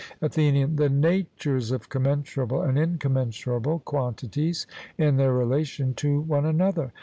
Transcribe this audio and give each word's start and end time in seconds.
ATHENIAN: 0.19 0.77
The 0.77 0.89
natures 0.89 1.69
of 1.69 1.87
commensurable 1.89 2.63
and 2.63 2.75
incommensurable 2.75 3.83
quantities 3.85 4.65
in 4.97 5.17
their 5.17 5.31
relation 5.33 5.93
to 5.93 6.21
one 6.21 6.47
another. 6.47 6.91